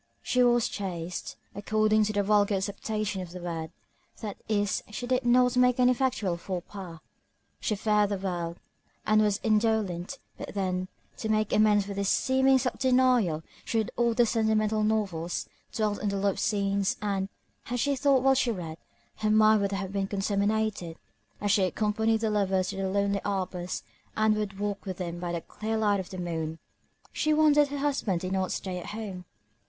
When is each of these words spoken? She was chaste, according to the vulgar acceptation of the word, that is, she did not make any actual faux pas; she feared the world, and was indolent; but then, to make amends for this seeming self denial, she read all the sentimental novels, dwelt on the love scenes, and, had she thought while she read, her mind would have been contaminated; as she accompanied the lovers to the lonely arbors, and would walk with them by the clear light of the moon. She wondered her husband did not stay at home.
She 0.23 0.41
was 0.43 0.67
chaste, 0.67 1.35
according 1.53 2.05
to 2.05 2.13
the 2.13 2.23
vulgar 2.23 2.55
acceptation 2.55 3.21
of 3.21 3.29
the 3.33 3.39
word, 3.39 3.69
that 4.21 4.37
is, 4.49 4.81
she 4.89 5.05
did 5.05 5.23
not 5.23 5.55
make 5.55 5.79
any 5.79 5.95
actual 5.99 6.37
faux 6.37 6.65
pas; 6.67 6.99
she 7.59 7.75
feared 7.75 8.09
the 8.09 8.17
world, 8.17 8.59
and 9.05 9.21
was 9.21 9.39
indolent; 9.43 10.17
but 10.39 10.55
then, 10.55 10.87
to 11.17 11.29
make 11.29 11.53
amends 11.53 11.85
for 11.85 11.93
this 11.93 12.09
seeming 12.09 12.57
self 12.57 12.79
denial, 12.79 13.43
she 13.63 13.77
read 13.77 13.91
all 13.95 14.15
the 14.15 14.25
sentimental 14.25 14.81
novels, 14.83 15.47
dwelt 15.71 15.99
on 16.01 16.09
the 16.09 16.17
love 16.17 16.39
scenes, 16.39 16.97
and, 17.03 17.29
had 17.65 17.79
she 17.79 17.95
thought 17.95 18.23
while 18.23 18.33
she 18.33 18.49
read, 18.51 18.79
her 19.17 19.29
mind 19.29 19.61
would 19.61 19.71
have 19.71 19.93
been 19.93 20.07
contaminated; 20.07 20.97
as 21.39 21.51
she 21.51 21.61
accompanied 21.65 22.21
the 22.21 22.31
lovers 22.31 22.69
to 22.69 22.77
the 22.77 22.89
lonely 22.89 23.21
arbors, 23.23 23.83
and 24.17 24.35
would 24.35 24.57
walk 24.59 24.83
with 24.87 24.97
them 24.97 25.19
by 25.19 25.31
the 25.31 25.41
clear 25.41 25.77
light 25.77 25.99
of 25.99 26.09
the 26.09 26.17
moon. 26.17 26.57
She 27.13 27.35
wondered 27.35 27.67
her 27.67 27.77
husband 27.77 28.21
did 28.21 28.31
not 28.31 28.51
stay 28.51 28.79
at 28.79 28.87
home. 28.97 29.25